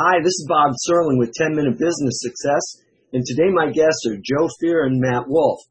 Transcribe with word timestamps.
Hi, 0.00 0.22
this 0.22 0.38
is 0.38 0.46
Bob 0.48 0.78
Serling 0.86 1.18
with 1.18 1.34
10 1.34 1.56
Minute 1.56 1.76
Business 1.76 2.22
Success, 2.22 2.62
and 3.12 3.26
today 3.26 3.50
my 3.50 3.66
guests 3.66 4.06
are 4.06 4.14
Joe 4.14 4.46
Fier 4.62 4.86
and 4.86 5.00
Matt 5.00 5.26
Wolfe. 5.26 5.66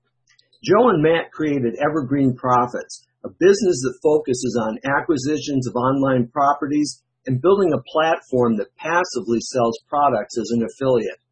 Joe 0.61 0.89
and 0.89 1.01
Matt 1.01 1.31
created 1.31 1.79
Evergreen 1.79 2.35
Profits, 2.35 3.07
a 3.23 3.29
business 3.29 3.79
that 3.87 4.03
focuses 4.03 4.59
on 4.67 4.83
acquisitions 4.83 5.65
of 5.65 5.77
online 5.77 6.27
properties 6.27 7.01
and 7.25 7.41
building 7.41 7.71
a 7.71 7.81
platform 7.87 8.57
that 8.57 8.75
passively 8.75 9.39
sells 9.39 9.79
products 9.87 10.37
as 10.37 10.51
an 10.51 10.67
affiliate. 10.67 11.23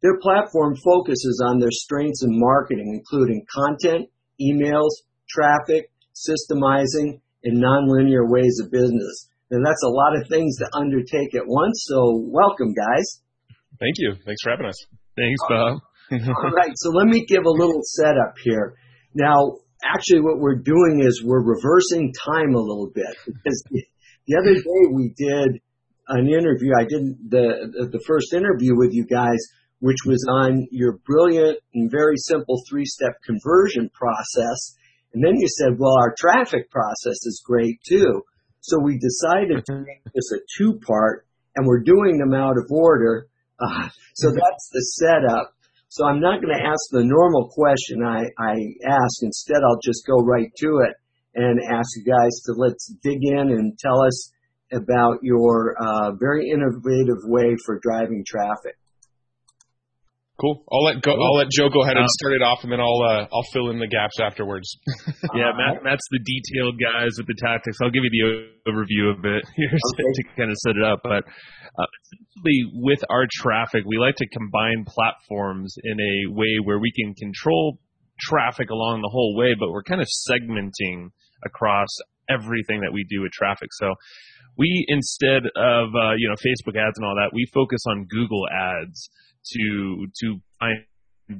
Their 0.00 0.16
platform 0.16 0.74
focuses 0.82 1.44
on 1.44 1.60
their 1.60 1.70
strengths 1.70 2.24
in 2.24 2.30
marketing, 2.32 2.96
including 2.96 3.44
content, 3.52 4.08
emails, 4.40 5.04
traffic, 5.28 5.92
systemizing, 6.16 7.20
and 7.44 7.62
nonlinear 7.62 8.24
ways 8.26 8.58
of 8.64 8.72
business. 8.72 9.28
And 9.50 9.64
that's 9.64 9.82
a 9.84 9.88
lot 9.88 10.16
of 10.16 10.28
things 10.28 10.56
to 10.58 10.68
undertake 10.74 11.34
at 11.34 11.46
once. 11.46 11.86
So 11.86 12.22
welcome, 12.26 12.74
guys. 12.74 13.22
Thank 13.78 13.94
you. 13.98 14.14
Thanks 14.24 14.42
for 14.42 14.50
having 14.50 14.66
us. 14.66 14.86
Thanks, 15.16 15.40
Bob. 15.48 15.78
All 16.12 16.50
right. 16.50 16.72
So 16.76 16.90
let 16.90 17.06
me 17.06 17.24
give 17.26 17.44
a 17.44 17.50
little 17.50 17.80
setup 17.82 18.34
here. 18.42 18.76
Now, 19.14 19.58
actually, 19.84 20.20
what 20.20 20.38
we're 20.38 20.58
doing 20.58 21.02
is 21.04 21.22
we're 21.24 21.42
reversing 21.42 22.12
time 22.12 22.54
a 22.54 22.60
little 22.60 22.90
bit 22.94 23.16
because 23.26 23.62
the 24.26 24.36
other 24.36 24.54
day 24.54 24.82
we 24.92 25.14
did 25.16 25.60
an 26.08 26.28
interview. 26.28 26.72
I 26.78 26.84
did 26.84 27.30
the 27.30 27.88
the 27.90 28.02
first 28.06 28.32
interview 28.32 28.76
with 28.76 28.90
you 28.92 29.06
guys, 29.06 29.38
which 29.80 29.98
was 30.06 30.24
on 30.30 30.66
your 30.70 30.98
brilliant 31.06 31.58
and 31.74 31.90
very 31.90 32.16
simple 32.16 32.62
three-step 32.68 33.18
conversion 33.24 33.90
process. 33.90 34.76
And 35.14 35.24
then 35.24 35.34
you 35.36 35.48
said, 35.48 35.78
well, 35.78 35.96
our 35.98 36.14
traffic 36.18 36.70
process 36.70 37.24
is 37.24 37.42
great 37.44 37.80
too. 37.88 38.22
So 38.66 38.78
we 38.82 38.98
decided 38.98 39.64
to 39.66 39.74
make 39.78 40.02
this 40.12 40.32
a 40.34 40.38
two 40.58 40.80
part, 40.84 41.24
and 41.54 41.66
we're 41.66 41.84
doing 41.84 42.18
them 42.18 42.34
out 42.34 42.58
of 42.58 42.66
order. 42.68 43.28
Uh, 43.60 43.88
so 44.14 44.28
mm-hmm. 44.28 44.38
that's 44.38 44.68
the 44.72 44.82
setup. 44.98 45.54
So 45.88 46.04
I'm 46.04 46.20
not 46.20 46.42
going 46.42 46.52
to 46.52 46.66
ask 46.66 46.90
the 46.90 47.04
normal 47.04 47.48
question 47.48 48.02
I, 48.02 48.24
I 48.42 48.54
ask. 48.84 49.22
Instead, 49.22 49.58
I'll 49.62 49.78
just 49.84 50.04
go 50.04 50.16
right 50.16 50.50
to 50.58 50.80
it 50.84 50.96
and 51.36 51.60
ask 51.70 51.88
you 51.96 52.04
guys 52.04 52.42
to 52.46 52.54
let's 52.56 52.92
dig 53.04 53.18
in 53.22 53.50
and 53.54 53.78
tell 53.78 54.02
us 54.02 54.32
about 54.72 55.18
your 55.22 55.76
uh, 55.80 56.10
very 56.18 56.50
innovative 56.50 57.22
way 57.24 57.54
for 57.64 57.78
driving 57.78 58.24
traffic. 58.26 58.76
Cool. 60.38 60.60
I'll 60.70 60.84
let 60.84 61.00
go. 61.00 61.12
I'll 61.12 61.36
let 61.40 61.48
Joe 61.48 61.70
go 61.72 61.80
ahead 61.80 61.96
and 61.96 62.04
um, 62.04 62.16
start 62.20 62.34
it 62.36 62.44
off, 62.44 62.60
and 62.62 62.70
then 62.70 62.80
I'll 62.80 63.00
uh, 63.00 63.24
I'll 63.32 63.48
fill 63.54 63.70
in 63.70 63.78
the 63.78 63.88
gaps 63.88 64.20
afterwards. 64.20 64.68
yeah, 65.34 65.56
Matt, 65.56 65.82
Matt's 65.82 66.04
the 66.10 66.20
detailed 66.20 66.76
guys 66.76 67.16
with 67.16 67.26
the 67.26 67.40
tactics. 67.40 67.78
I'll 67.80 67.90
give 67.90 68.04
you 68.04 68.12
the 68.12 68.70
overview 68.70 69.16
of 69.16 69.24
it 69.24 69.44
here 69.56 69.72
okay. 69.72 70.04
to 70.04 70.22
kind 70.36 70.50
of 70.50 70.56
set 70.58 70.76
it 70.76 70.84
up. 70.84 71.00
But 71.02 71.24
uh, 71.24 71.88
essentially, 72.04 72.68
with 72.84 73.00
our 73.08 73.24
traffic, 73.32 73.84
we 73.86 73.96
like 73.96 74.16
to 74.16 74.28
combine 74.28 74.84
platforms 74.84 75.74
in 75.82 75.96
a 75.96 76.36
way 76.36 76.60
where 76.62 76.78
we 76.78 76.92
can 76.92 77.14
control 77.14 77.78
traffic 78.20 78.68
along 78.68 79.00
the 79.00 79.10
whole 79.10 79.36
way, 79.36 79.56
but 79.58 79.70
we're 79.70 79.84
kind 79.84 80.02
of 80.02 80.08
segmenting 80.28 81.12
across 81.46 81.88
everything 82.28 82.80
that 82.80 82.92
we 82.92 83.06
do 83.08 83.22
with 83.22 83.32
traffic. 83.32 83.68
So 83.72 83.94
we 84.58 84.84
instead 84.88 85.48
of 85.56 85.96
uh, 85.96 86.12
you 86.20 86.28
know 86.28 86.36
Facebook 86.44 86.76
ads 86.76 87.00
and 87.00 87.06
all 87.06 87.16
that, 87.16 87.32
we 87.32 87.48
focus 87.54 87.80
on 87.88 88.04
Google 88.04 88.44
ads 88.52 89.08
to 89.52 90.06
to 90.20 90.40
find 90.58 90.84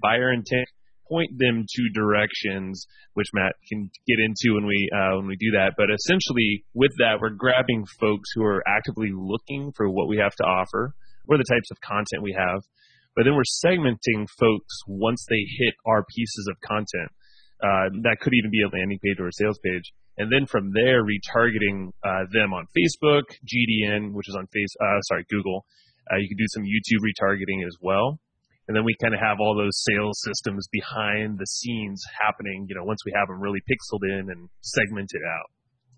buyer 0.00 0.32
intent, 0.32 0.68
point 1.08 1.30
them 1.38 1.64
to 1.68 1.88
directions, 1.94 2.86
which 3.14 3.26
Matt 3.34 3.54
can 3.68 3.90
get 4.06 4.18
into 4.18 4.54
when 4.54 4.66
we 4.66 4.88
uh, 4.94 5.16
when 5.16 5.26
we 5.26 5.36
do 5.36 5.52
that. 5.52 5.74
But 5.76 5.86
essentially, 5.90 6.64
with 6.74 6.92
that, 6.98 7.18
we're 7.20 7.30
grabbing 7.30 7.84
folks 8.00 8.30
who 8.34 8.44
are 8.44 8.62
actively 8.66 9.10
looking 9.12 9.72
for 9.76 9.88
what 9.88 10.08
we 10.08 10.18
have 10.18 10.34
to 10.36 10.44
offer 10.44 10.94
or 11.28 11.38
the 11.38 11.44
types 11.48 11.70
of 11.70 11.80
content 11.80 12.22
we 12.22 12.36
have. 12.36 12.62
But 13.14 13.24
then 13.24 13.34
we're 13.34 13.48
segmenting 13.64 14.28
folks 14.38 14.74
once 14.86 15.24
they 15.28 15.42
hit 15.58 15.74
our 15.86 16.04
pieces 16.14 16.48
of 16.50 16.60
content. 16.60 17.10
Uh, 17.56 17.88
that 18.04 18.20
could 18.20 18.34
even 18.34 18.50
be 18.50 18.60
a 18.60 18.68
landing 18.68 18.98
page 19.02 19.16
or 19.18 19.28
a 19.28 19.32
sales 19.32 19.58
page. 19.64 19.92
And 20.18 20.30
then 20.32 20.46
from 20.46 20.72
there, 20.72 21.02
retargeting 21.04 21.88
uh, 22.04 22.24
them 22.32 22.52
on 22.52 22.66
Facebook, 22.76 23.24
GDN, 23.44 24.12
which 24.12 24.28
is 24.28 24.36
on 24.36 24.46
face, 24.52 24.68
uh, 24.80 25.00
sorry, 25.08 25.24
Google, 25.30 25.64
uh, 26.12 26.16
you 26.16 26.28
can 26.28 26.38
do 26.38 26.48
some 26.54 26.62
YouTube 26.62 27.02
retargeting 27.02 27.66
as 27.66 27.76
well. 27.80 28.18
And 28.68 28.74
then 28.74 28.82
we 28.82 28.98
kind 28.98 29.14
of 29.14 29.20
have 29.22 29.38
all 29.38 29.54
those 29.54 29.74
sales 29.86 30.18
systems 30.26 30.66
behind 30.72 31.38
the 31.38 31.46
scenes 31.46 32.02
happening, 32.18 32.66
you 32.68 32.74
know, 32.74 32.82
once 32.82 32.98
we 33.06 33.12
have 33.14 33.28
them 33.28 33.38
really 33.38 33.62
pixeled 33.62 34.02
in 34.02 34.26
and 34.30 34.50
segmented 34.60 35.22
out. 35.22 35.48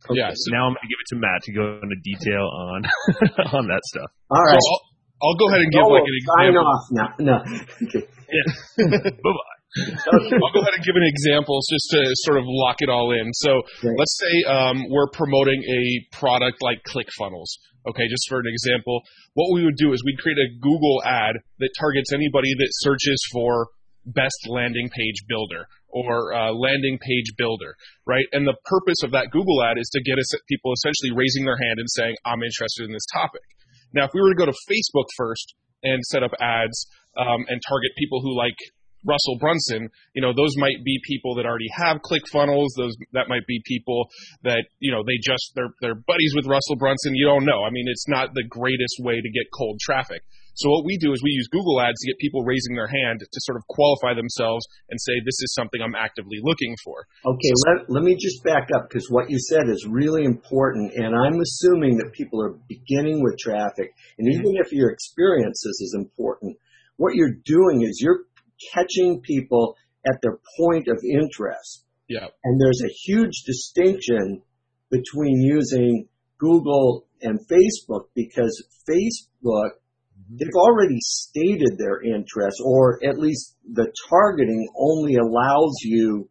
Okay. 0.05 0.21
Yeah. 0.21 0.31
So 0.37 0.53
now 0.53 0.69
I'm 0.69 0.77
going 0.77 0.85
to 0.85 0.93
give 0.93 1.01
it 1.01 1.09
to 1.11 1.17
Matt 1.17 1.41
to 1.49 1.53
go 1.53 1.65
into 1.81 1.97
detail 2.05 2.45
on 2.45 2.85
on 3.57 3.65
that 3.73 3.83
stuff. 3.89 4.11
All 4.31 4.45
right. 4.45 4.61
So 4.61 4.69
I'll, 4.69 4.83
I'll, 5.25 5.39
go 5.41 5.49
ahead 5.49 5.61
and 5.65 5.73
give 5.73 5.83
oh, 5.83 5.97
like 5.97 6.07
an 6.07 6.17
example. 6.21 6.45
Sign 6.45 6.57
off 6.61 6.85
now. 6.93 7.09
No. 7.19 7.37
Okay. 7.89 8.05
Yeah. 8.29 8.85
bye 9.25 9.33
bye. 9.33 9.58
I'll 9.77 10.55
go 10.55 10.61
ahead 10.65 10.75
and 10.75 10.85
give 10.85 10.97
an 10.97 11.05
example 11.05 11.61
just 11.69 11.87
to 11.93 12.01
sort 12.25 12.39
of 12.39 12.45
lock 12.47 12.81
it 12.81 12.89
all 12.89 13.13
in. 13.13 13.33
So 13.35 13.63
Great. 13.81 13.99
let's 13.99 14.17
say 14.17 14.35
um, 14.49 14.89
we're 14.89 15.11
promoting 15.13 15.61
a 15.69 16.17
product 16.17 16.63
like 16.63 16.81
ClickFunnels. 16.89 17.53
Okay, 17.87 18.09
just 18.09 18.29
for 18.29 18.41
an 18.41 18.49
example, 18.49 19.01
what 19.35 19.55
we 19.55 19.65
would 19.65 19.77
do 19.77 19.93
is 19.93 20.03
we'd 20.05 20.19
create 20.19 20.37
a 20.37 20.49
Google 20.61 21.03
ad 21.05 21.37
that 21.59 21.71
targets 21.79 22.13
anybody 22.13 22.53
that 22.57 22.71
searches 22.81 23.21
for 23.33 23.69
best 24.05 24.49
landing 24.49 24.89
page 24.89 25.25
builder 25.29 25.69
or 25.89 26.33
uh, 26.33 26.53
landing 26.53 26.99
page 27.01 27.33
builder, 27.37 27.77
right? 28.07 28.25
And 28.33 28.47
the 28.47 28.57
purpose 28.65 29.05
of 29.05 29.13
that 29.13 29.31
Google 29.31 29.63
ad 29.65 29.79
is 29.79 29.89
to 29.93 30.03
get 30.03 30.19
us 30.19 30.33
people 30.49 30.73
essentially 30.73 31.13
raising 31.17 31.45
their 31.45 31.57
hand 31.57 31.79
and 31.79 31.89
saying, 31.89 32.17
"I'm 32.25 32.43
interested 32.43 32.85
in 32.85 32.93
this 32.93 33.07
topic." 33.13 33.45
Now, 33.93 34.05
if 34.05 34.13
we 34.13 34.21
were 34.21 34.33
to 34.33 34.39
go 34.39 34.47
to 34.47 34.57
Facebook 34.69 35.09
first 35.17 35.55
and 35.83 36.05
set 36.05 36.23
up 36.23 36.33
ads 36.41 36.87
um, 37.17 37.45
and 37.49 37.61
target 37.69 37.93
people 37.97 38.21
who 38.21 38.37
like 38.37 38.57
Russell 39.05 39.39
Brunson, 39.39 39.91
you 40.15 40.23
know, 40.23 40.33
those 40.35 40.57
might 40.57 40.85
be 40.85 40.99
people 41.05 41.37
that 41.37 41.47
already 41.47 41.71
have 41.77 41.99
ClickFunnels. 42.03 42.75
Those 42.77 42.95
that 43.13 43.29
might 43.29 43.47
be 43.47 43.61
people 43.65 44.09
that 44.43 44.65
you 44.81 44.93
know 44.93 45.03
they 45.07 45.19
just 45.23 45.53
they're 45.55 45.73
they're 45.81 45.95
buddies 45.95 46.33
with 46.35 46.47
Russell 46.47 46.77
Brunson. 46.77 47.15
You 47.15 47.27
don't 47.27 47.45
know. 47.45 47.65
I 47.65 47.71
mean, 47.71 47.87
it's 47.89 48.09
not 48.09 48.35
the 48.35 48.45
greatest 48.49 48.99
way 49.01 49.21
to 49.21 49.31
get 49.31 49.47
cold 49.55 49.79
traffic. 49.81 50.23
So 50.59 50.71
what 50.75 50.85
we 50.85 50.99
do 50.99 51.15
is 51.15 51.23
we 51.23 51.31
use 51.31 51.47
Google 51.55 51.81
Ads 51.81 51.95
to 52.03 52.11
get 52.11 52.19
people 52.19 52.43
raising 52.43 52.75
their 52.75 52.91
hand 52.91 53.23
to 53.23 53.41
sort 53.47 53.55
of 53.55 53.63
qualify 53.71 54.19
themselves 54.19 54.67
and 54.91 54.99
say 54.99 55.15
this 55.23 55.39
is 55.39 55.55
something 55.55 55.79
I'm 55.79 55.95
actively 55.95 56.43
looking 56.43 56.75
for. 56.83 57.07
Okay, 57.25 57.53
let, 57.71 57.87
let 57.87 58.03
me 58.03 58.19
just 58.19 58.43
back 58.43 58.67
up 58.75 58.91
because 58.91 59.07
what 59.07 59.31
you 59.31 59.39
said 59.39 59.71
is 59.71 59.87
really 59.87 60.25
important, 60.25 60.91
and 60.99 61.15
I'm 61.15 61.39
assuming 61.39 61.99
that 62.03 62.11
people 62.11 62.43
are 62.43 62.59
beginning 62.67 63.23
with 63.23 63.39
traffic, 63.39 63.95
and 64.19 64.27
mm-hmm. 64.27 64.35
even 64.35 64.59
if 64.59 64.73
your 64.73 64.91
experience 64.91 65.63
is 65.65 65.95
important, 65.95 66.59
what 66.97 67.15
you're 67.15 67.39
doing 67.47 67.87
is 67.87 68.03
you're 68.03 68.27
catching 68.75 69.21
people 69.21 69.77
at 70.07 70.21
their 70.23 70.39
point 70.59 70.89
of 70.89 70.99
interest. 71.05 71.85
Yeah. 72.09 72.27
And 72.45 72.61
there's 72.61 72.83
a 72.85 72.95
huge 73.05 73.43
distinction 73.45 74.43
between 74.91 75.41
using 75.43 76.09
Google 76.39 77.07
and 77.21 77.39
Facebook 77.41 78.07
because 78.15 78.65
Facebook, 78.89 79.43
mm-hmm. 79.45 80.37
they've 80.39 80.49
already 80.57 80.99
stated 81.01 81.77
their 81.79 82.01
interest, 82.03 82.63
or 82.65 83.05
at 83.05 83.19
least 83.19 83.57
the 83.71 83.93
targeting 84.09 84.69
only 84.79 85.17
allows 85.17 85.75
you 85.83 86.29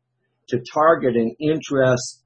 to 0.49 0.59
target 0.73 1.15
an 1.15 1.35
interest 1.39 2.23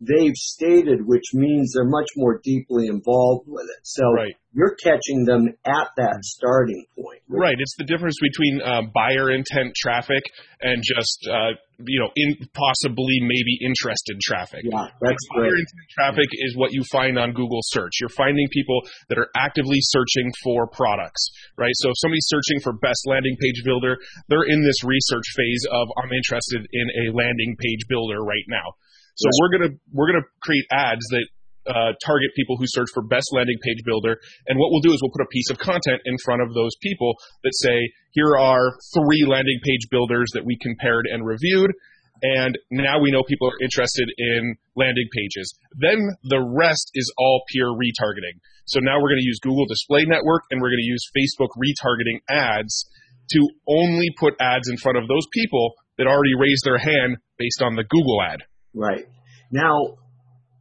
they've 0.00 0.34
stated, 0.34 1.06
which 1.06 1.34
means 1.34 1.72
they're 1.72 1.84
much 1.88 2.08
more 2.16 2.40
deeply 2.42 2.86
involved 2.86 3.46
with 3.46 3.64
it. 3.64 3.80
So 3.84 4.02
right. 4.12 4.32
you're 4.52 4.74
catching 4.82 5.24
them 5.24 5.48
at 5.64 5.88
that 5.96 6.18
starting 6.22 6.86
point. 6.96 7.20
Right. 7.28 7.56
It's 7.58 7.76
the 7.76 7.84
difference 7.84 8.16
between 8.20 8.62
uh, 8.64 8.82
buyer 8.94 9.30
intent 9.30 9.74
traffic 9.76 10.24
and 10.60 10.82
just 10.82 11.28
uh, 11.28 11.52
you 11.84 12.00
know 12.00 12.10
in 12.16 12.36
possibly 12.52 13.20
maybe 13.20 13.60
interested 13.64 14.18
traffic. 14.24 14.64
Yeah, 14.64 14.88
that's 15.00 15.24
buyer 15.36 15.52
intent 15.52 15.88
traffic 15.92 16.28
is 16.32 16.56
what 16.56 16.72
you 16.72 16.82
find 16.90 17.18
on 17.18 17.32
Google 17.32 17.60
search. 17.72 17.92
You're 18.00 18.16
finding 18.16 18.48
people 18.52 18.80
that 19.08 19.18
are 19.18 19.28
actively 19.36 19.78
searching 19.80 20.32
for 20.42 20.66
products, 20.66 21.28
right? 21.56 21.72
So 21.76 21.90
if 21.90 21.96
somebody's 22.00 22.28
searching 22.28 22.60
for 22.60 22.72
best 22.72 23.04
landing 23.06 23.36
page 23.40 23.62
builder, 23.64 23.96
they're 24.28 24.48
in 24.48 24.64
this 24.64 24.82
research 24.82 25.28
phase 25.36 25.64
of 25.70 25.88
I'm 26.02 26.12
interested 26.12 26.66
in 26.72 26.86
a 27.06 27.16
landing 27.16 27.56
page 27.60 27.84
builder 27.88 28.20
right 28.20 28.48
now. 28.48 28.76
So 29.16 29.26
right. 29.26 29.38
we're 29.40 29.52
gonna 29.58 29.74
we're 29.92 30.10
gonna 30.10 30.26
create 30.42 30.66
ads 30.70 31.04
that 31.10 31.26
uh, 31.68 31.92
target 32.04 32.30
people 32.34 32.56
who 32.56 32.64
search 32.66 32.88
for 32.94 33.02
best 33.02 33.28
landing 33.32 33.58
page 33.62 33.84
builder. 33.84 34.16
And 34.48 34.58
what 34.58 34.70
we'll 34.72 34.80
do 34.80 34.92
is 34.92 34.98
we'll 35.02 35.12
put 35.12 35.24
a 35.24 35.32
piece 35.32 35.50
of 35.50 35.58
content 35.58 36.00
in 36.04 36.16
front 36.24 36.42
of 36.42 36.54
those 36.54 36.72
people 36.80 37.14
that 37.44 37.52
say, 37.54 37.92
here 38.12 38.36
are 38.38 38.74
three 38.96 39.24
landing 39.28 39.60
page 39.62 39.86
builders 39.90 40.30
that 40.34 40.44
we 40.44 40.56
compared 40.60 41.04
and 41.10 41.24
reviewed. 41.24 41.70
And 42.22 42.58
now 42.70 43.00
we 43.00 43.10
know 43.10 43.22
people 43.24 43.48
are 43.48 43.60
interested 43.62 44.08
in 44.18 44.56
landing 44.76 45.08
pages. 45.12 45.54
Then 45.76 46.10
the 46.24 46.40
rest 46.42 46.90
is 46.94 47.12
all 47.16 47.42
pure 47.48 47.72
retargeting. 47.72 48.36
So 48.66 48.80
now 48.80 49.00
we're 49.00 49.08
going 49.08 49.24
to 49.24 49.30
use 49.30 49.40
Google 49.40 49.66
Display 49.66 50.04
Network 50.04 50.44
and 50.50 50.60
we're 50.60 50.68
going 50.68 50.84
to 50.84 50.92
use 50.92 51.04
Facebook 51.16 51.48
retargeting 51.56 52.20
ads 52.28 52.84
to 53.30 53.48
only 53.68 54.08
put 54.18 54.34
ads 54.40 54.68
in 54.68 54.76
front 54.76 54.98
of 54.98 55.08
those 55.08 55.26
people 55.32 55.74
that 55.96 56.06
already 56.06 56.34
raised 56.38 56.64
their 56.64 56.78
hand 56.78 57.16
based 57.38 57.62
on 57.62 57.76
the 57.76 57.84
Google 57.84 58.20
ad. 58.22 58.42
Right. 58.74 59.06
Now, 59.50 59.98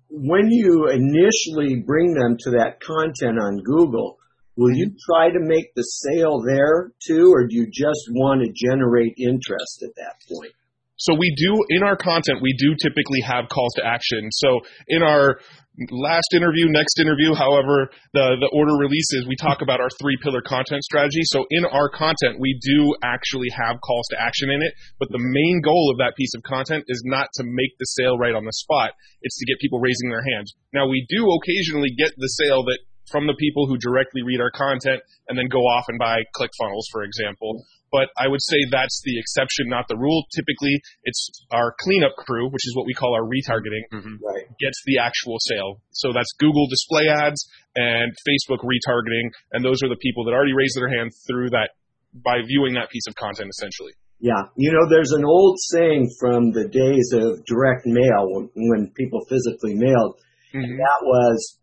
when 0.10 0.50
you 0.50 0.90
initially 0.90 1.84
bring 1.86 2.14
them 2.14 2.38
to 2.40 2.52
that 2.52 2.80
content 2.82 3.38
on 3.40 3.62
Google, 3.64 4.18
will 4.58 4.76
you 4.76 4.88
mm-hmm. 4.88 5.14
try 5.14 5.30
to 5.30 5.40
make 5.40 5.74
the 5.76 5.84
sale 5.84 6.42
there 6.46 6.92
too, 7.06 7.32
or 7.32 7.48
do 7.48 7.56
you 7.56 7.68
just 7.68 8.10
want 8.12 8.42
to 8.42 8.52
generate 8.52 9.14
interest 9.18 9.84
at 9.84 9.96
that 9.96 10.16
point? 10.28 10.54
So 10.98 11.16
we 11.18 11.34
do 11.38 11.56
in 11.70 11.84
our 11.84 11.96
content, 11.96 12.40
we 12.42 12.54
do 12.60 12.76
typically 12.82 13.22
have 13.26 13.48
calls 13.48 13.74
to 13.78 13.86
action. 13.86 14.28
So 14.32 14.60
in 14.90 15.02
our 15.02 15.40
last 15.88 16.36
interview, 16.36 16.68
next 16.68 17.00
interview, 17.00 17.32
however 17.34 17.88
the, 18.12 18.36
the 18.40 18.52
order 18.52 18.76
releases, 18.76 19.24
we 19.28 19.40
talk 19.40 19.62
about 19.62 19.80
our 19.80 19.90
three 20.02 20.18
pillar 20.22 20.42
content 20.42 20.84
strategy. 20.84 21.24
So 21.24 21.46
in 21.50 21.64
our 21.66 21.88
content, 21.88 22.40
we 22.40 22.60
do 22.60 22.96
actually 23.04 23.48
have 23.56 23.80
calls 23.80 24.08
to 24.12 24.20
action 24.20 24.52
in 24.52 24.62
it, 24.62 24.74
but 25.00 25.08
the 25.10 25.22
main 25.22 25.62
goal 25.64 25.92
of 25.92 26.00
that 26.04 26.20
piece 26.20 26.36
of 26.36 26.44
content 26.44 26.84
is 26.88 27.02
not 27.06 27.30
to 27.40 27.44
make 27.46 27.78
the 27.80 27.88
sale 27.96 28.18
right 28.18 28.36
on 28.36 28.44
the 28.44 28.54
spot. 28.54 28.92
It's 29.22 29.38
to 29.40 29.46
get 29.46 29.60
people 29.60 29.80
raising 29.80 30.10
their 30.10 30.24
hands. 30.36 30.54
Now 30.74 30.88
we 30.88 31.06
do 31.08 31.24
occasionally 31.32 31.96
get 31.96 32.12
the 32.18 32.32
sale 32.44 32.64
that 32.66 32.80
from 33.12 33.26
the 33.26 33.38
people 33.40 33.66
who 33.66 33.78
directly 33.78 34.22
read 34.22 34.40
our 34.40 34.52
content 34.52 35.02
and 35.28 35.38
then 35.38 35.48
go 35.48 35.60
off 35.60 35.86
and 35.88 35.98
buy 35.98 36.22
ClickFunnels, 36.38 36.86
for 36.92 37.04
example. 37.04 37.66
But 37.92 38.10
I 38.18 38.28
would 38.28 38.42
say 38.42 38.58
that's 38.70 39.02
the 39.04 39.18
exception, 39.20 39.70
not 39.70 39.88
the 39.88 39.98
rule. 39.98 40.26
Typically, 40.36 40.78
it's 41.04 41.30
our 41.52 41.74
cleanup 41.80 42.14
crew, 42.18 42.50
which 42.50 42.66
is 42.66 42.76
what 42.76 42.86
we 42.86 42.94
call 42.94 43.16
our 43.16 43.26
retargeting, 43.26 43.86
mm-hmm. 43.92 44.16
right. 44.22 44.46
gets 44.60 44.82
the 44.86 45.00
actual 45.00 45.38
sale. 45.40 45.82
So 45.92 46.14
that's 46.14 46.30
Google 46.40 46.68
display 46.70 47.10
ads 47.10 47.42
and 47.76 48.14
Facebook 48.28 48.62
retargeting, 48.62 49.30
and 49.54 49.66
those 49.66 49.82
are 49.84 49.90
the 49.90 50.00
people 50.02 50.26
that 50.26 50.32
already 50.32 50.54
raised 50.54 50.78
their 50.78 50.90
hand 50.90 51.12
through 51.28 51.50
that 51.52 51.72
by 52.14 52.42
viewing 52.46 52.74
that 52.74 52.90
piece 52.90 53.06
of 53.08 53.16
content, 53.16 53.50
essentially. 53.58 53.94
Yeah, 54.20 54.52
you 54.58 54.72
know, 54.74 54.90
there's 54.90 55.12
an 55.12 55.24
old 55.24 55.58
saying 55.72 56.10
from 56.20 56.52
the 56.52 56.68
days 56.68 57.14
of 57.14 57.46
direct 57.46 57.86
mail 57.86 58.28
when, 58.28 58.50
when 58.54 58.92
people 58.92 59.22
physically 59.30 59.76
mailed, 59.76 60.20
mm-hmm. 60.54 60.60
and 60.60 60.80
that 60.80 61.00
was 61.02 61.58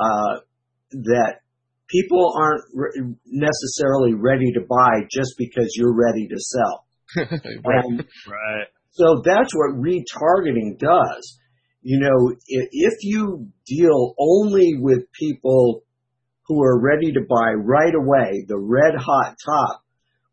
uh, 0.00 0.40
that 0.92 1.39
people 1.90 2.34
aren't 2.38 2.64
re- 2.74 3.14
necessarily 3.26 4.14
ready 4.14 4.52
to 4.52 4.60
buy 4.68 5.06
just 5.10 5.34
because 5.38 5.74
you're 5.76 5.94
ready 5.94 6.28
to 6.28 6.36
sell. 6.38 6.86
right. 7.16 7.84
And 7.84 7.98
right. 8.26 8.66
So 8.92 9.22
that's 9.24 9.54
what 9.54 9.80
retargeting 9.80 10.78
does. 10.78 11.38
You 11.82 12.00
know, 12.00 12.30
if, 12.46 12.68
if 12.72 12.94
you 13.02 13.48
deal 13.66 14.14
only 14.18 14.74
with 14.78 15.10
people 15.18 15.82
who 16.46 16.62
are 16.62 16.80
ready 16.80 17.12
to 17.12 17.20
buy 17.28 17.52
right 17.52 17.94
away, 17.94 18.44
the 18.46 18.58
red 18.58 18.94
hot 18.98 19.36
top, 19.44 19.82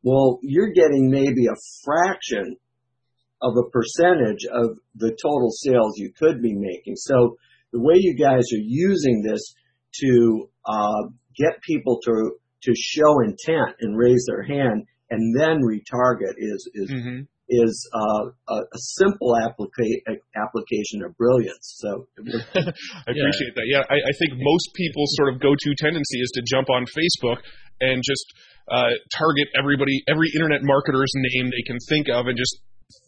well, 0.03 0.39
you're 0.41 0.73
getting 0.73 1.09
maybe 1.09 1.47
a 1.47 1.55
fraction 1.83 2.57
of 3.41 3.53
a 3.57 3.69
percentage 3.69 4.45
of 4.51 4.77
the 4.95 5.15
total 5.21 5.51
sales 5.51 5.97
you 5.97 6.11
could 6.17 6.41
be 6.41 6.53
making. 6.53 6.95
So 6.95 7.37
the 7.71 7.79
way 7.79 7.95
you 7.97 8.15
guys 8.17 8.43
are 8.53 8.63
using 8.63 9.21
this 9.21 9.53
to 10.01 10.49
uh, 10.65 11.09
get 11.37 11.61
people 11.61 11.99
to 12.03 12.31
to 12.63 12.73
show 12.75 13.21
intent 13.21 13.75
and 13.81 13.97
raise 13.97 14.25
their 14.27 14.43
hand 14.43 14.85
and 15.09 15.35
then 15.35 15.61
retarget 15.63 16.35
is 16.37 16.69
is 16.73 16.91
mm-hmm. 16.91 17.21
is 17.49 17.89
uh, 17.93 18.25
a, 18.27 18.57
a, 18.59 18.79
simple 18.99 19.35
applica- 19.39 20.19
application 20.35 21.03
of 21.05 21.15
brilliance. 21.15 21.79
So 21.79 22.07
I 22.19 23.09
appreciate 23.15 23.53
yeah. 23.55 23.55
that. 23.55 23.67
Yeah, 23.67 23.83
I, 23.89 23.95
I, 23.95 24.13
think 24.19 24.35
most 24.35 24.67
people's 24.75 25.15
sort 25.15 25.33
of 25.33 25.39
go-to 25.39 25.71
tendency 25.79 26.19
is 26.19 26.31
to 26.35 26.41
jump 26.43 26.67
on 26.69 26.83
Facebook 26.85 27.39
and 27.79 28.03
just 28.03 28.25
uh, 28.67 28.91
target 29.15 29.47
everybody, 29.57 30.03
every 30.09 30.27
internet 30.35 30.61
marketer's 30.61 31.13
name 31.15 31.47
they 31.47 31.63
can 31.65 31.77
think 31.87 32.09
of, 32.11 32.27
and 32.27 32.35
just 32.37 32.59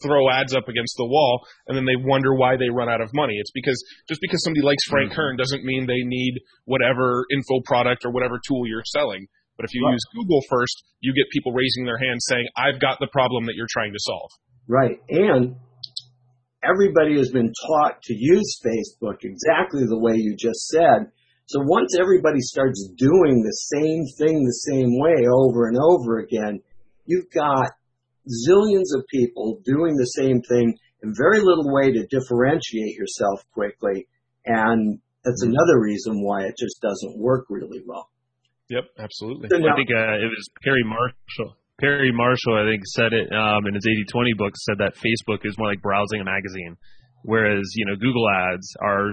throw 0.02 0.28
ads 0.30 0.54
up 0.54 0.68
against 0.68 0.94
the 0.96 1.04
wall 1.04 1.40
and 1.66 1.76
then 1.76 1.84
they 1.84 1.96
wonder 1.96 2.34
why 2.34 2.56
they 2.56 2.68
run 2.68 2.88
out 2.88 3.00
of 3.00 3.10
money. 3.14 3.34
It's 3.38 3.52
because 3.52 3.82
just 4.08 4.20
because 4.20 4.42
somebody 4.44 4.64
likes 4.64 4.84
Frank 4.88 5.10
mm-hmm. 5.10 5.16
Kern 5.16 5.36
doesn't 5.36 5.64
mean 5.64 5.86
they 5.86 6.04
need 6.04 6.40
whatever 6.64 7.24
info 7.32 7.60
product 7.64 8.04
or 8.04 8.12
whatever 8.12 8.40
tool 8.46 8.66
you're 8.66 8.84
selling. 8.84 9.26
But 9.56 9.68
if 9.68 9.74
you 9.74 9.84
right. 9.84 9.92
use 9.92 10.04
Google 10.14 10.40
first, 10.48 10.84
you 11.00 11.12
get 11.12 11.28
people 11.32 11.52
raising 11.52 11.84
their 11.84 11.98
hands 11.98 12.24
saying, 12.28 12.48
I've 12.56 12.80
got 12.80 12.98
the 12.98 13.08
problem 13.12 13.44
that 13.46 13.56
you're 13.56 13.70
trying 13.70 13.92
to 13.92 14.00
solve. 14.00 14.30
Right. 14.68 14.96
And 15.08 15.56
everybody 16.64 17.18
has 17.18 17.30
been 17.30 17.52
taught 17.66 18.02
to 18.04 18.14
use 18.16 18.60
Facebook 18.64 19.20
exactly 19.22 19.84
the 19.84 19.98
way 19.98 20.14
you 20.16 20.36
just 20.36 20.68
said. 20.68 21.12
So 21.46 21.60
once 21.64 21.96
everybody 21.98 22.40
starts 22.40 22.88
doing 22.96 23.42
the 23.42 23.56
same 23.74 24.04
thing 24.16 24.44
the 24.44 24.60
same 24.70 24.96
way 24.96 25.26
over 25.28 25.66
and 25.68 25.76
over 25.76 26.20
again, 26.20 26.60
you've 27.06 27.30
got 27.34 27.72
zillions 28.28 28.90
of 28.96 29.04
people 29.10 29.60
doing 29.64 29.96
the 29.96 30.12
same 30.16 30.42
thing 30.42 30.76
and 31.02 31.16
very 31.16 31.40
little 31.40 31.72
way 31.72 31.92
to 31.92 32.06
differentiate 32.06 32.94
yourself 32.96 33.44
quickly. 33.52 34.06
And 34.44 34.98
that's 35.24 35.42
another 35.42 35.80
reason 35.80 36.22
why 36.24 36.44
it 36.44 36.54
just 36.58 36.80
doesn't 36.80 37.18
work 37.18 37.46
really 37.48 37.82
well. 37.84 38.10
Yep, 38.68 38.84
absolutely. 38.98 39.48
So 39.50 39.58
now, 39.58 39.72
I 39.72 39.76
think 39.76 39.90
uh, 39.90 40.22
it 40.22 40.30
was 40.30 40.48
Perry 40.62 40.84
Marshall. 40.84 41.56
Perry 41.80 42.12
Marshall, 42.12 42.54
I 42.60 42.70
think, 42.70 42.86
said 42.86 43.12
it 43.12 43.32
um, 43.32 43.66
in 43.66 43.74
his 43.74 43.86
80-20 44.14 44.38
book. 44.38 44.52
Said 44.56 44.78
that 44.78 44.94
Facebook 44.94 45.44
is 45.44 45.56
more 45.58 45.68
like 45.68 45.82
browsing 45.82 46.20
a 46.20 46.24
magazine, 46.24 46.76
whereas 47.24 47.64
you 47.74 47.86
know 47.86 47.96
Google 47.96 48.28
Ads 48.28 48.76
are 48.80 49.10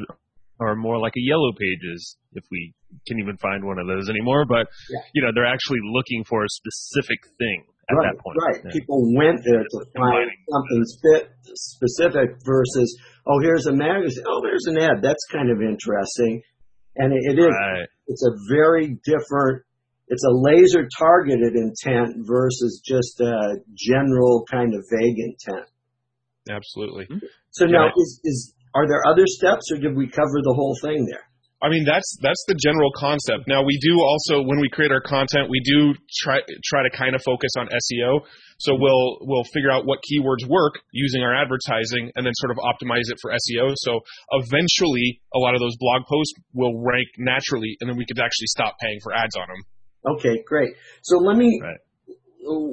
are 0.60 0.76
more 0.76 1.00
like 1.00 1.14
a 1.18 1.22
Yellow 1.22 1.52
Pages, 1.58 2.18
if 2.34 2.44
we 2.52 2.74
can 3.08 3.20
even 3.20 3.38
find 3.38 3.64
one 3.64 3.80
of 3.80 3.88
those 3.88 4.10
anymore. 4.10 4.46
But 4.46 4.68
yeah. 4.90 5.00
you 5.14 5.22
know, 5.24 5.32
they're 5.34 5.48
actually 5.48 5.80
looking 5.92 6.24
for 6.24 6.44
a 6.44 6.50
specific 6.50 7.20
thing 7.38 7.64
at 7.90 7.96
right, 7.96 8.12
that 8.12 8.20
point. 8.20 8.38
Right. 8.44 8.62
Yeah. 8.66 8.72
People 8.72 9.00
went 9.16 9.40
there 9.44 9.64
to 9.64 9.78
find 9.96 10.28
something 10.52 10.82
spit 10.86 11.32
specific 11.56 12.36
versus, 12.46 13.00
oh, 13.26 13.40
here's 13.42 13.66
a 13.68 13.74
magazine. 13.74 14.26
Oh, 14.28 14.42
there's 14.44 14.66
an 14.68 14.78
ad. 14.78 15.02
That's 15.02 15.24
kind 15.32 15.50
of 15.50 15.62
interesting. 15.62 16.42
And 16.96 17.14
it, 17.14 17.24
it 17.32 17.40
is. 17.40 17.48
Right. 17.48 17.88
It's 18.08 18.24
a 18.26 18.34
very 18.50 19.00
different. 19.06 19.64
It's 20.10 20.24
a 20.24 20.32
laser 20.32 20.88
targeted 20.98 21.54
intent 21.56 22.26
versus 22.26 22.82
just 22.86 23.20
a 23.20 23.58
general 23.76 24.46
kind 24.50 24.74
of 24.74 24.84
vague 24.90 25.20
intent. 25.20 25.68
Absolutely. 26.50 27.06
Mm-hmm. 27.06 27.26
So 27.52 27.66
now, 27.66 27.88
is, 27.88 28.22
is 28.24 28.54
are 28.74 28.88
there 28.88 29.02
other 29.06 29.26
steps, 29.26 29.72
or 29.72 29.80
did 29.80 29.96
we 29.96 30.08
cover 30.08 30.40
the 30.44 30.54
whole 30.56 30.78
thing 30.82 31.06
there? 31.06 31.28
I 31.62 31.70
mean 31.70 31.86
that's 31.90 32.18
that's 32.22 32.44
the 32.48 32.54
general 32.54 32.92
concept. 32.94 33.50
Now 33.50 33.66
we 33.66 33.80
do 33.82 33.98
also 33.98 34.46
when 34.46 34.60
we 34.62 34.70
create 34.70 34.92
our 34.92 35.02
content, 35.02 35.50
we 35.50 35.60
do 35.66 35.96
try 36.22 36.38
try 36.64 36.84
to 36.84 36.92
kind 36.96 37.16
of 37.16 37.22
focus 37.26 37.50
on 37.58 37.66
SEO. 37.66 38.22
So 38.60 38.78
we'll 38.78 39.18
we'll 39.22 39.46
figure 39.54 39.72
out 39.72 39.86
what 39.86 40.00
keywords 40.06 40.46
work 40.46 40.78
using 40.92 41.24
our 41.24 41.34
advertising 41.34 42.12
and 42.14 42.26
then 42.26 42.34
sort 42.38 42.52
of 42.52 42.58
optimize 42.62 43.10
it 43.10 43.18
for 43.22 43.32
SEO. 43.34 43.74
So 43.78 44.02
eventually 44.38 45.22
a 45.34 45.40
lot 45.40 45.56
of 45.56 45.60
those 45.60 45.76
blog 45.80 46.06
posts 46.06 46.34
will 46.54 46.78
rank 46.78 47.08
naturally 47.18 47.76
and 47.82 47.90
then 47.90 47.98
we 47.98 48.06
could 48.06 48.20
actually 48.20 48.54
stop 48.54 48.78
paying 48.80 49.00
for 49.02 49.14
ads 49.14 49.36
on 49.36 49.48
them. 49.50 49.62
Okay, 50.14 50.44
great. 50.46 50.70
So 51.02 51.18
let 51.18 51.38
me 51.38 51.60
right. 51.64 51.82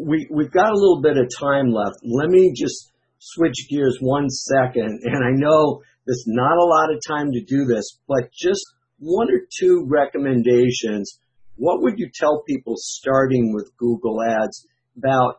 we 0.05 0.29
we've 0.31 0.53
got 0.53 0.69
a 0.69 0.77
little 0.77 1.01
bit 1.01 1.17
of 1.17 1.25
time 1.41 1.73
left. 1.73 1.97
Let 2.05 2.29
me 2.29 2.53
just 2.55 2.93
switch 3.19 3.57
gears 3.71 3.97
one 4.03 4.29
second 4.29 5.01
and 5.05 5.25
I 5.25 5.33
know 5.33 5.81
there's 6.07 6.25
not 6.27 6.59
a 6.59 6.65
lot 6.65 6.93
of 6.93 7.01
time 7.09 7.33
to 7.33 7.41
do 7.41 7.65
this, 7.65 7.99
but 8.07 8.31
just 8.31 8.63
one 9.05 9.29
or 9.31 9.41
two 9.61 9.87
recommendations. 9.87 11.19
What 11.57 11.83
would 11.83 11.99
you 11.99 12.11
tell 12.13 12.43
people 12.49 12.75
starting 12.77 13.53
with 13.55 13.71
Google 13.77 14.19
Ads 14.23 14.67
about 14.99 15.37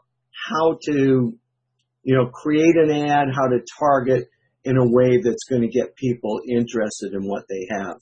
how 0.47 0.77
to, 0.85 1.33
you 2.03 2.15
know, 2.15 2.27
create 2.27 2.75
an 2.75 2.91
ad, 2.91 3.27
how 3.33 3.47
to 3.47 3.59
target 3.79 4.29
in 4.63 4.77
a 4.77 4.85
way 4.85 5.17
that's 5.23 5.43
going 5.49 5.61
to 5.61 5.67
get 5.67 5.95
people 5.95 6.39
interested 6.47 7.13
in 7.13 7.27
what 7.27 7.43
they 7.49 7.67
have? 7.71 7.97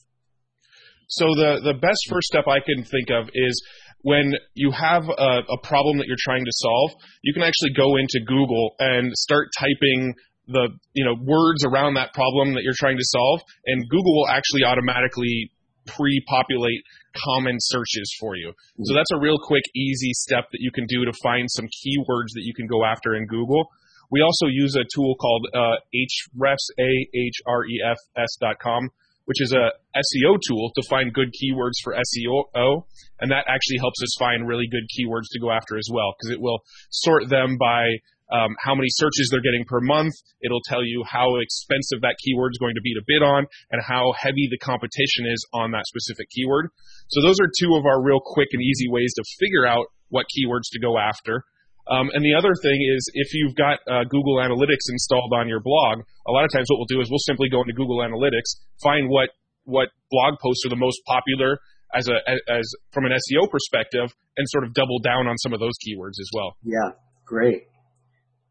So 1.07 1.25
the 1.35 1.61
the 1.63 1.77
best 1.79 2.09
first 2.09 2.27
step 2.27 2.47
I 2.47 2.59
can 2.59 2.83
think 2.83 3.09
of 3.09 3.29
is 3.33 3.53
when 4.01 4.33
you 4.55 4.71
have 4.71 5.03
a, 5.07 5.31
a, 5.47 5.59
problem 5.63 5.97
that 5.97 6.07
you're 6.07 6.19
trying 6.19 6.43
to 6.43 6.51
solve, 6.51 6.91
you 7.23 7.33
can 7.33 7.43
actually 7.43 7.71
go 7.75 7.95
into 7.95 8.19
Google 8.27 8.75
and 8.79 9.13
start 9.15 9.47
typing 9.57 10.13
the 10.47 10.69
you 10.93 11.05
know 11.05 11.15
words 11.15 11.63
around 11.63 11.95
that 11.95 12.13
problem 12.13 12.53
that 12.53 12.63
you're 12.63 12.77
trying 12.77 12.97
to 12.97 13.07
solve, 13.07 13.41
and 13.65 13.87
Google 13.89 14.13
will 14.15 14.27
actually 14.27 14.63
automatically 14.65 15.51
pre-populate 15.85 16.83
common 17.25 17.57
searches 17.59 18.15
for 18.19 18.35
you. 18.35 18.53
So 18.83 18.93
that's 18.93 19.11
a 19.13 19.19
real 19.19 19.37
quick, 19.37 19.63
easy 19.75 20.11
step 20.13 20.45
that 20.51 20.59
you 20.61 20.71
can 20.71 20.85
do 20.87 21.05
to 21.05 21.13
find 21.21 21.49
some 21.49 21.65
keywords 21.65 22.33
that 22.33 22.43
you 22.43 22.53
can 22.53 22.67
go 22.67 22.85
after 22.85 23.15
in 23.15 23.27
Google. 23.27 23.67
We 24.11 24.21
also 24.21 24.47
use 24.47 24.75
a 24.75 24.85
tool 24.93 25.15
called 25.15 25.47
uh, 25.53 25.81
Ahrefs, 25.89 26.69
A-H-R-E-F-S 26.79 28.37
dot 28.39 28.59
com, 28.59 28.89
which 29.25 29.41
is 29.41 29.53
a 29.53 29.71
SEO 29.95 30.37
tool 30.47 30.71
to 30.75 30.87
find 30.89 31.13
good 31.13 31.29
keywords 31.29 31.79
for 31.83 31.93
SEO, 31.93 32.83
and 33.19 33.31
that 33.31 33.45
actually 33.47 33.77
helps 33.79 34.01
us 34.01 34.15
find 34.19 34.47
really 34.47 34.67
good 34.67 34.83
keywords 34.91 35.31
to 35.31 35.39
go 35.39 35.51
after 35.51 35.77
as 35.77 35.87
well, 35.91 36.13
because 36.17 36.33
it 36.33 36.41
will 36.41 36.59
sort 36.91 37.29
them 37.29 37.57
by 37.57 37.83
um, 38.31 38.55
how 38.59 38.73
many 38.73 38.87
searches 38.89 39.29
they're 39.29 39.45
getting 39.45 39.65
per 39.67 39.79
month. 39.79 40.13
It'll 40.41 40.63
tell 40.65 40.83
you 40.83 41.03
how 41.05 41.37
expensive 41.37 42.01
that 42.01 42.15
keyword 42.23 42.51
is 42.53 42.57
going 42.57 42.75
to 42.75 42.81
be 42.81 42.93
to 42.95 43.03
bid 43.05 43.21
on 43.21 43.45
and 43.71 43.81
how 43.81 44.13
heavy 44.17 44.47
the 44.49 44.57
competition 44.57 45.29
is 45.29 45.45
on 45.53 45.71
that 45.71 45.85
specific 45.85 46.29
keyword. 46.33 46.69
So 47.09 47.21
those 47.21 47.39
are 47.39 47.51
two 47.59 47.75
of 47.75 47.85
our 47.85 48.01
real 48.01 48.19
quick 48.23 48.49
and 48.51 48.61
easy 48.61 48.89
ways 48.89 49.13
to 49.15 49.23
figure 49.39 49.67
out 49.67 49.85
what 50.09 50.25
keywords 50.33 50.71
to 50.73 50.79
go 50.79 50.97
after. 50.97 51.45
Um, 51.87 52.07
and 52.13 52.23
the 52.23 52.35
other 52.37 52.55
thing 52.63 52.79
is, 52.79 53.01
if 53.13 53.33
you've 53.33 53.55
got 53.55 53.79
uh, 53.91 54.03
Google 54.07 54.39
Analytics 54.39 54.87
installed 54.87 55.33
on 55.35 55.47
your 55.47 55.59
blog, 55.59 55.99
a 56.27 56.31
lot 56.31 56.45
of 56.45 56.51
times 56.51 56.67
what 56.71 56.79
we'll 56.79 56.91
do 56.91 57.01
is 57.01 57.09
we'll 57.09 57.27
simply 57.27 57.49
go 57.49 57.61
into 57.61 57.73
Google 57.73 57.99
Analytics, 57.99 58.63
find 58.81 59.09
what 59.09 59.29
what 59.65 59.89
blog 60.11 60.35
posts 60.41 60.65
are 60.65 60.69
the 60.69 60.79
most 60.79 60.99
popular 61.07 61.59
as 61.95 62.07
a 62.07 62.17
as 62.51 62.67
from 62.91 63.05
an 63.05 63.11
SEO 63.11 63.49
perspective 63.49 64.11
and 64.37 64.47
sort 64.49 64.63
of 64.63 64.73
double 64.73 64.99
down 64.99 65.27
on 65.27 65.37
some 65.37 65.53
of 65.53 65.59
those 65.59 65.75
keywords 65.85 66.19
as 66.19 66.29
well. 66.33 66.55
Yeah, 66.63 66.95
great. 67.25 67.67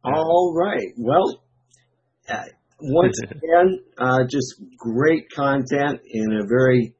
All 0.05 0.55
right. 0.55 0.89
Well, 0.97 1.43
uh, 2.29 2.45
once 2.81 3.19
again, 3.31 3.81
uh, 3.99 4.25
just 4.29 4.55
great 4.79 5.31
content 5.31 6.01
in 6.07 6.33
a 6.33 6.47
very 6.47 6.95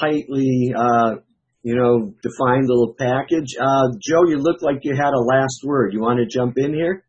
tightly, 0.00 0.72
uh, 0.76 1.16
you 1.62 1.76
know, 1.76 2.12
defined 2.22 2.68
the 2.68 2.72
little 2.72 2.94
package. 2.98 3.54
Uh, 3.60 3.88
Joe, 4.00 4.24
you 4.28 4.38
look 4.38 4.62
like 4.62 4.80
you 4.82 4.94
had 4.94 5.12
a 5.12 5.20
last 5.20 5.60
word. 5.64 5.92
You 5.92 6.00
want 6.00 6.18
to 6.18 6.26
jump 6.26 6.54
in 6.56 6.72
here? 6.72 7.04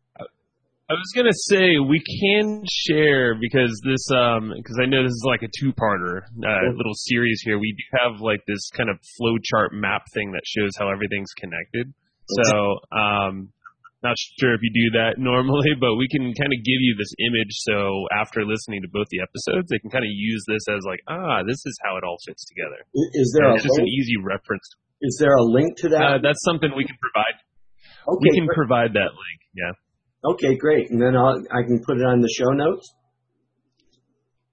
I 0.90 0.94
was 0.94 1.12
gonna 1.16 1.32
say 1.48 1.78
we 1.78 2.02
can 2.20 2.64
share 2.68 3.34
because 3.40 3.80
this 3.82 4.04
um 4.14 4.52
because 4.54 4.78
I 4.82 4.84
know 4.84 5.02
this 5.02 5.12
is 5.12 5.24
like 5.26 5.40
a 5.40 5.48
two 5.58 5.72
parter 5.72 6.20
uh, 6.20 6.76
little 6.76 6.92
series 6.92 7.40
here. 7.42 7.58
We 7.58 7.72
do 7.72 7.98
have 8.02 8.20
like 8.20 8.44
this 8.46 8.68
kind 8.76 8.90
of 8.90 8.98
flow 9.16 9.36
chart 9.42 9.72
map 9.72 10.02
thing 10.12 10.32
that 10.32 10.42
shows 10.44 10.72
how 10.78 10.90
everything's 10.90 11.32
connected. 11.38 11.94
So 12.44 12.78
um 12.92 13.52
not 14.02 14.18
sure 14.38 14.54
if 14.54 14.60
you 14.62 14.70
do 14.74 14.98
that 14.98 15.16
normally, 15.22 15.72
but 15.78 15.96
we 15.96 16.06
can 16.10 16.34
kind 16.34 16.52
of 16.52 16.58
give 16.62 16.80
you 16.82 16.94
this 16.98 17.14
image 17.18 17.54
so 17.64 18.06
after 18.12 18.44
listening 18.44 18.82
to 18.82 18.90
both 18.90 19.06
the 19.10 19.22
episodes, 19.22 19.70
they 19.70 19.78
can 19.78 19.90
kind 19.90 20.04
of 20.04 20.12
use 20.12 20.42
this 20.46 20.66
as 20.68 20.82
like, 20.86 21.00
ah, 21.08 21.42
this 21.46 21.62
is 21.64 21.74
how 21.84 21.96
it 21.96 22.04
all 22.04 22.18
fits 22.26 22.44
together. 22.44 22.82
Is 22.94 23.28
there 23.38 23.54
just 23.58 23.78
an 23.78 23.88
easy 23.88 24.18
reference? 24.18 24.66
Is 25.02 25.18
there 25.18 25.34
a 25.34 25.42
link 25.42 25.76
to 25.82 25.88
that? 25.90 26.02
Uh, 26.02 26.18
that's 26.22 26.42
something 26.46 26.70
we 26.76 26.86
can 26.86 26.98
provide. 26.98 27.36
Okay, 28.06 28.30
we 28.30 28.30
can 28.38 28.46
great. 28.46 28.56
provide 28.56 28.90
that 28.94 29.14
link. 29.14 29.38
Yeah. 29.54 29.74
Okay, 30.22 30.54
great. 30.54 30.90
And 30.90 31.02
then 31.02 31.16
I'll, 31.16 31.42
I 31.50 31.66
can 31.66 31.82
put 31.82 31.98
it 31.98 32.06
on 32.06 32.20
the 32.20 32.30
show 32.30 32.50
notes? 32.54 32.86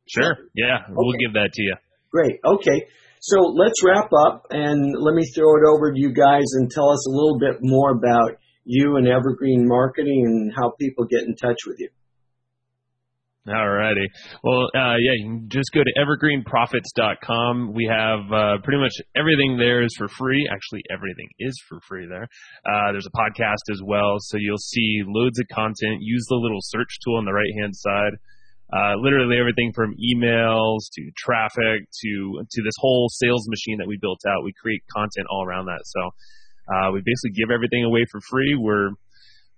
Sure. 0.10 0.50
Yeah, 0.56 0.90
okay. 0.90 0.94
we'll 0.98 1.18
give 1.22 1.34
that 1.34 1.54
to 1.54 1.62
you. 1.62 1.76
Great. 2.12 2.42
Okay. 2.44 2.86
So 3.22 3.38
let's 3.54 3.84
wrap 3.86 4.10
up 4.26 4.48
and 4.50 4.96
let 4.98 5.14
me 5.14 5.24
throw 5.36 5.58
it 5.58 5.68
over 5.70 5.92
to 5.94 6.00
you 6.00 6.14
guys 6.14 6.46
and 6.54 6.72
tell 6.72 6.90
us 6.90 7.06
a 7.06 7.12
little 7.12 7.38
bit 7.38 7.58
more 7.62 7.92
about 7.92 8.40
you 8.70 8.98
and 8.98 9.08
Evergreen 9.08 9.68
Marketing 9.68 10.22
and 10.26 10.54
how 10.56 10.74
people 10.80 11.06
get 11.06 11.24
in 11.26 11.36
touch 11.36 11.58
with 11.66 11.80
you. 11.80 11.90
Alrighty. 13.48 14.06
Well, 14.44 14.70
uh, 14.76 14.94
yeah, 15.02 15.16
you 15.18 15.26
can 15.26 15.50
just 15.50 15.72
go 15.74 15.82
to 15.82 15.94
evergreenprofits.com. 15.98 17.74
We 17.74 17.90
have 17.90 18.32
uh, 18.32 18.62
pretty 18.62 18.78
much 18.78 18.94
everything 19.18 19.58
there 19.58 19.82
is 19.82 19.90
for 19.98 20.08
free. 20.08 20.48
Actually, 20.54 20.84
everything 20.94 21.28
is 21.40 21.58
for 21.68 21.80
free 21.88 22.06
there. 22.08 22.28
Uh, 22.62 22.92
there's 22.92 23.08
a 23.08 23.18
podcast 23.18 23.74
as 23.74 23.82
well, 23.84 24.18
so 24.20 24.38
you'll 24.38 24.62
see 24.62 25.02
loads 25.04 25.40
of 25.40 25.48
content. 25.48 25.98
Use 26.02 26.26
the 26.30 26.36
little 26.36 26.62
search 26.62 26.94
tool 27.04 27.18
on 27.18 27.26
the 27.26 27.34
right 27.34 27.54
hand 27.60 27.74
side. 27.76 28.14
Uh, 28.70 28.94
literally 29.02 29.40
everything 29.40 29.72
from 29.74 29.96
emails 29.98 30.86
to 30.94 31.10
traffic 31.18 31.90
to 31.90 32.44
to 32.52 32.62
this 32.62 32.78
whole 32.78 33.10
sales 33.10 33.50
machine 33.50 33.80
that 33.80 33.88
we 33.88 33.98
built 34.00 34.22
out. 34.30 34.44
We 34.44 34.54
create 34.62 34.84
content 34.94 35.26
all 35.32 35.44
around 35.44 35.66
that. 35.66 35.82
So 35.86 36.12
uh, 36.70 36.92
we 36.94 37.02
basically 37.02 37.34
give 37.34 37.50
everything 37.50 37.84
away 37.84 38.06
for 38.12 38.22
free. 38.30 38.56
We're 38.56 38.94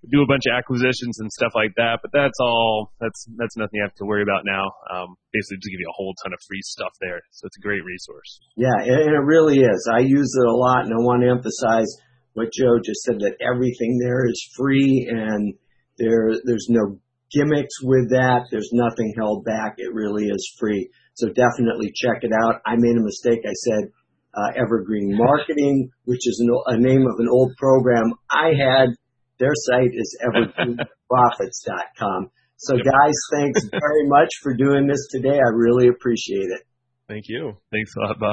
do 0.09 0.25
a 0.25 0.25
bunch 0.25 0.49
of 0.49 0.57
acquisitions 0.57 1.21
and 1.21 1.29
stuff 1.29 1.53
like 1.53 1.77
that. 1.77 2.01
But 2.01 2.09
that's 2.09 2.39
all. 2.41 2.93
That's 2.99 3.25
that's 3.37 3.55
nothing 3.57 3.77
you 3.77 3.85
have 3.85 3.93
to 4.01 4.05
worry 4.05 4.23
about 4.23 4.41
now. 4.45 4.65
Um, 4.89 5.13
basically, 5.29 5.61
just 5.61 5.69
give 5.69 5.81
you 5.81 5.91
a 5.91 5.97
whole 5.97 6.15
ton 6.23 6.33
of 6.33 6.41
free 6.47 6.61
stuff 6.65 6.93
there. 7.01 7.21
So 7.31 7.45
it's 7.45 7.57
a 7.57 7.61
great 7.61 7.85
resource. 7.85 8.39
Yeah, 8.57 8.73
and 8.81 9.13
it 9.13 9.25
really 9.25 9.61
is. 9.61 9.81
I 9.93 10.01
use 10.01 10.31
it 10.33 10.47
a 10.49 10.57
lot, 10.57 10.85
and 10.85 10.93
I 10.93 11.01
want 11.05 11.21
to 11.21 11.29
emphasize 11.29 11.89
what 12.33 12.49
Joe 12.49 12.81
just 12.81 13.03
said 13.03 13.19
that 13.21 13.37
everything 13.43 13.99
there 14.01 14.25
is 14.25 14.39
free, 14.57 15.05
and 15.11 15.53
there 15.99 16.33
there's 16.45 16.67
no 16.69 16.97
gimmicks 17.29 17.77
with 17.83 18.09
that. 18.09 18.49
There's 18.49 18.71
nothing 18.73 19.13
held 19.17 19.45
back. 19.45 19.75
It 19.77 19.93
really 19.93 20.25
is 20.25 20.55
free. 20.57 20.89
So 21.13 21.27
definitely 21.27 21.93
check 21.93 22.23
it 22.23 22.31
out. 22.33 22.61
I 22.65 22.75
made 22.77 22.97
a 22.97 23.05
mistake. 23.05 23.45
I 23.45 23.53
said. 23.53 23.91
Uh, 24.33 24.51
Evergreen 24.55 25.17
Marketing, 25.17 25.89
which 26.05 26.25
is 26.25 26.41
a 26.67 26.77
name 26.77 27.01
of 27.01 27.19
an 27.19 27.27
old 27.29 27.51
program 27.57 28.13
I 28.31 28.53
had 28.57 28.95
their 29.41 29.51
site 29.55 29.91
is 29.93 30.17
evergreenprofits.com. 30.23 32.31
So, 32.57 32.77
guys, 32.77 33.13
thanks 33.33 33.65
very 33.71 34.07
much 34.07 34.29
for 34.43 34.55
doing 34.55 34.87
this 34.87 35.07
today. 35.09 35.37
I 35.37 35.49
really 35.53 35.87
appreciate 35.87 36.51
it. 36.51 36.61
Thank 37.07 37.25
you. 37.27 37.57
Thanks 37.71 37.95
a 37.97 38.01
lot, 38.01 38.19
Bob. 38.19 38.29